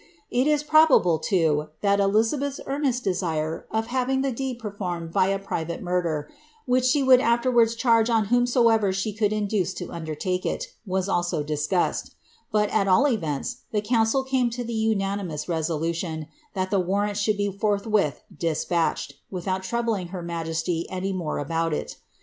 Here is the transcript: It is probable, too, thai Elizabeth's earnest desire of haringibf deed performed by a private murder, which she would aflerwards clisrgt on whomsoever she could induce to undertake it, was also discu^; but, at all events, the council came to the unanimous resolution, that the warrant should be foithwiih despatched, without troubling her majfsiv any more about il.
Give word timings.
It 0.31 0.47
is 0.47 0.63
probable, 0.63 1.19
too, 1.19 1.67
thai 1.83 1.93
Elizabeth's 2.03 2.59
earnest 2.65 3.03
desire 3.03 3.67
of 3.69 3.89
haringibf 3.89 4.33
deed 4.35 4.57
performed 4.57 5.13
by 5.13 5.27
a 5.27 5.37
private 5.37 5.79
murder, 5.83 6.27
which 6.65 6.85
she 6.85 7.03
would 7.03 7.19
aflerwards 7.19 7.77
clisrgt 7.77 8.11
on 8.11 8.25
whomsoever 8.33 8.91
she 8.91 9.13
could 9.13 9.31
induce 9.31 9.75
to 9.75 9.91
undertake 9.91 10.43
it, 10.43 10.69
was 10.87 11.07
also 11.07 11.43
discu^; 11.43 12.09
but, 12.51 12.69
at 12.71 12.87
all 12.87 13.07
events, 13.07 13.57
the 13.71 13.81
council 13.83 14.23
came 14.23 14.49
to 14.49 14.63
the 14.63 14.73
unanimous 14.73 15.47
resolution, 15.47 16.25
that 16.55 16.71
the 16.71 16.79
warrant 16.79 17.15
should 17.17 17.37
be 17.37 17.51
foithwiih 17.51 18.15
despatched, 18.35 19.17
without 19.29 19.61
troubling 19.61 20.07
her 20.07 20.23
majfsiv 20.23 20.83
any 20.89 21.13
more 21.13 21.37
about 21.37 21.75
il. 21.75 21.85